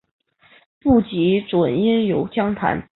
[0.79, 2.89] 不及淮阴有将坛。